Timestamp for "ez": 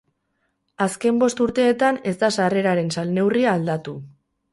2.13-2.13